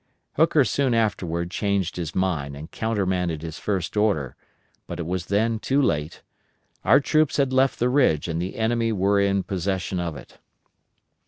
Hooker 0.33 0.65
soon 0.65 0.95
afterward 0.95 1.51
changed 1.51 1.95
his 1.95 2.15
mind 2.15 2.55
and 2.57 2.71
countermanded 2.71 3.43
his 3.43 3.59
first 3.59 3.95
order, 3.95 4.35
but 4.87 4.99
it 4.99 5.05
was 5.05 5.27
then 5.27 5.59
too 5.59 5.79
late; 5.79 6.23
our 6.83 6.99
troops 6.99 7.37
had 7.37 7.53
left 7.53 7.77
the 7.77 7.87
ridge 7.87 8.27
and 8.27 8.41
the 8.41 8.55
enemy 8.55 8.91
were 8.91 9.19
in 9.19 9.43
possession 9.43 9.99
of 9.99 10.15
it. 10.17 10.39